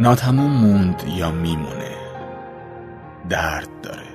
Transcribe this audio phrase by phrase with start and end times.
[0.00, 1.96] ناتموم موند یا میمونه؟
[3.28, 4.06] درد داره.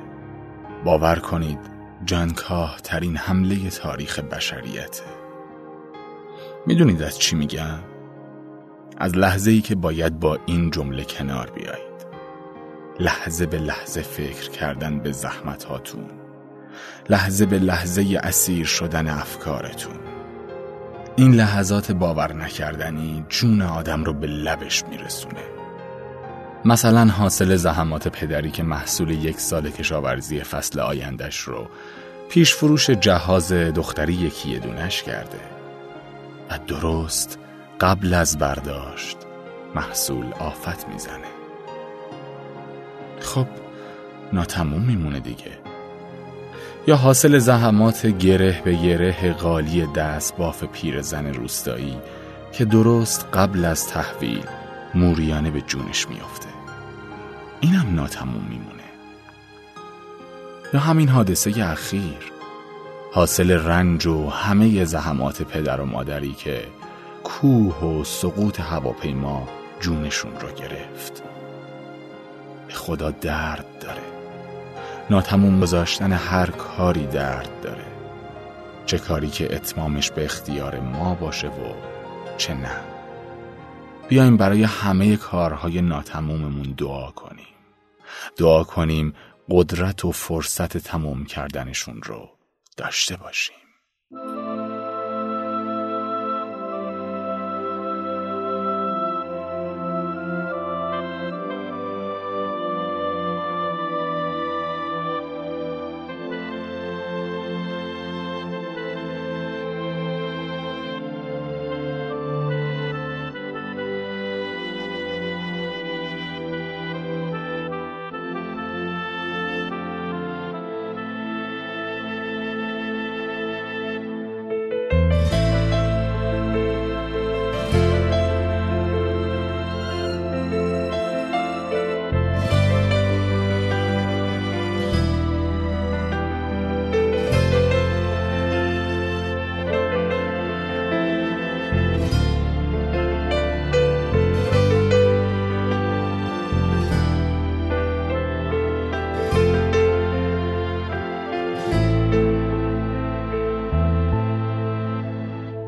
[0.86, 1.60] باور کنید
[2.06, 5.04] جانکاه ترین حمله تاریخ بشریته.
[6.66, 7.80] می‌دونید از چی میگم؟
[8.98, 12.06] از لحظه ای که باید با این جمله کنار بیایید.
[13.00, 16.10] لحظه به لحظه فکر کردن به زحمت هاتون
[17.10, 20.00] لحظه به لحظه اسیر شدن افکارتون.
[21.16, 25.63] این لحظات باور نکردنی جون آدم رو به لبش میرسونه.
[26.66, 31.68] مثلا حاصل زحمات پدری که محصول یک سال کشاورزی فصل آیندش رو
[32.30, 35.40] پیش فروش جهاز دختری یکی دونش کرده.
[36.50, 37.40] و درست
[37.82, 39.18] قبل از برداشت
[39.76, 41.28] محصول آفت می‌زنه.
[43.20, 43.48] خب
[44.34, 45.52] ناتموم میمونه دیگه.
[46.88, 51.98] یا حاصل زحمات گره به گره قالی دست باف پیرزن روستایی
[52.54, 54.46] که درست قبل از تحویل
[54.96, 56.43] موریانه به جونش میافته.
[57.64, 58.84] اینم ناتموم میمونه.
[60.74, 62.32] یا همین حادثه اخیر.
[63.14, 66.68] حاصل رنج و همه زحمات پدر و مادری که
[67.24, 69.48] کوه و سقوط هواپیما
[69.80, 71.24] جونشون رو گرفت.
[72.68, 74.04] به خدا درد داره.
[75.10, 77.86] ناتموم گذاشتن هر کاری درد داره.
[78.86, 81.74] چه کاری که اتمامش به اختیار ما باشه و
[82.38, 82.76] چه نه.
[84.10, 87.53] بیایم برای همه کارهای ناتموممون دعا کنیم.
[88.38, 89.14] دعا کنیم
[89.50, 92.30] قدرت و فرصت تموم کردنشون رو
[92.78, 93.63] داشته باشیم.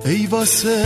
[0.06, 0.86] ای واسه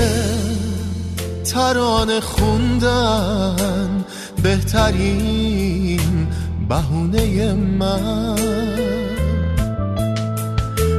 [1.54, 4.06] ترانه خوندن
[4.44, 6.28] بهترین
[6.70, 8.36] بهونه من.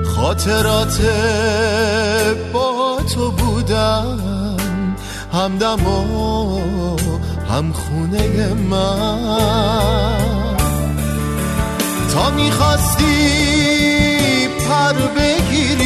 [0.05, 1.01] خاطرات
[2.53, 4.97] با تو بودن
[5.33, 6.59] همدم و
[7.51, 10.17] هم خونه من.
[12.15, 13.41] تا می‌خواستی
[14.49, 15.80] پر بگیری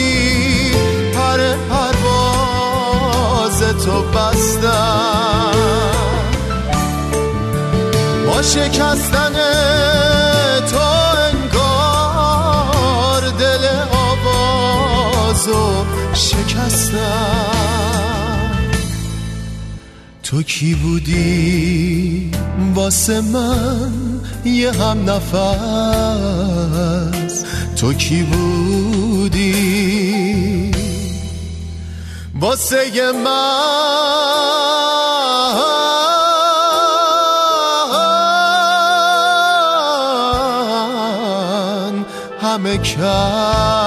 [3.94, 5.54] تو بستم.
[8.26, 9.32] با شکستن
[10.70, 10.78] تو
[11.30, 15.84] انگار دل آوازو
[16.14, 17.54] شکستم.
[20.22, 22.30] تو کی بودی
[22.74, 23.92] واسه من
[24.44, 25.34] یه هم نفس
[27.76, 30.03] تو کی بودی
[32.44, 33.34] واسه من
[42.42, 43.83] همه کس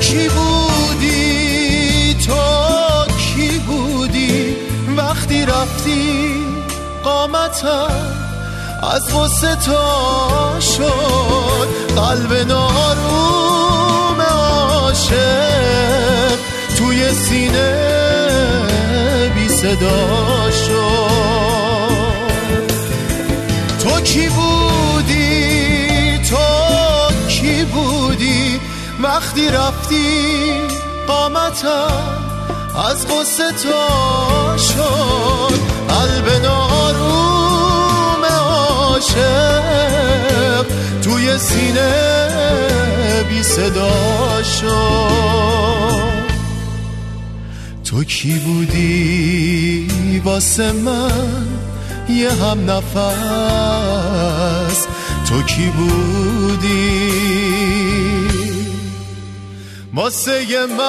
[0.00, 2.34] کی بودی؟ تو
[3.16, 4.56] کی بودی؟
[4.96, 6.34] وقتی رفتی
[7.04, 7.90] قامتم
[8.82, 16.38] از غصه تا شد قلب ناروم عاشق
[16.78, 17.72] توی سینه
[19.34, 21.39] بی صدا شد.
[29.20, 30.52] وقتی رفتی
[31.06, 32.16] قامتم
[32.88, 35.54] از غصه تا شد
[35.88, 39.20] قلب ناروم عاشق
[41.02, 41.92] توی سینه
[43.28, 46.10] بی صدا شد.
[47.84, 49.88] تو کی بودی
[50.24, 51.46] واسه من
[52.08, 52.86] یه هم نفس
[55.28, 57.39] تو کی بودی
[60.00, 60.80] واسه من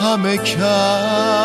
[0.00, 1.37] همه کس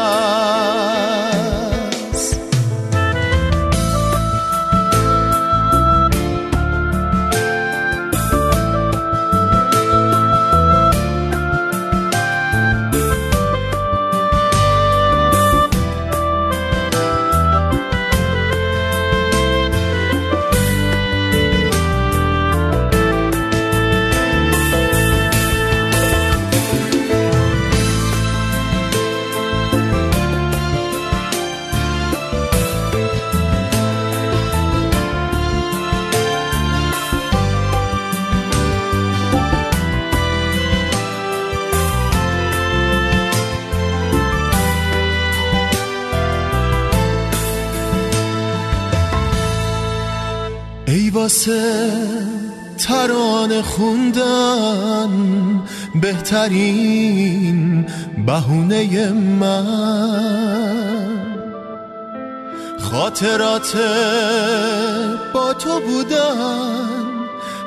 [51.24, 51.92] واسه
[52.78, 55.12] ترانه خوندن
[56.02, 57.86] بهترین
[58.26, 59.66] بهونه من.
[62.80, 63.78] خاطرات
[65.34, 67.04] با تو بودن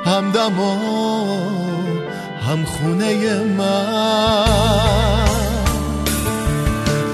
[0.05, 0.77] همدم و
[2.47, 4.45] هم خونه من.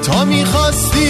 [0.04, 1.10] تا می‌خواستی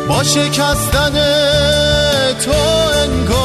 [0.10, 1.14] با شکستن
[2.46, 2.52] تو
[3.04, 3.40] انگار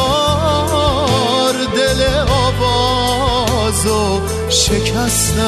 [1.76, 4.20] دل آوازو
[4.50, 5.38] شکستم.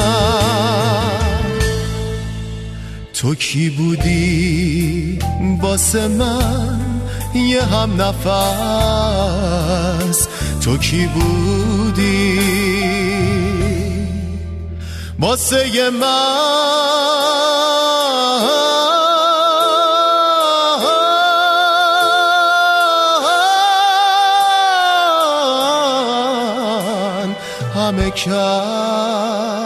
[3.13, 5.19] تو کی بودی
[5.61, 6.79] واسه من
[7.35, 8.27] یه هم نفس؟
[10.61, 12.39] تو کی بودی
[15.21, 16.05] واسه من
[27.75, 29.60] همه کس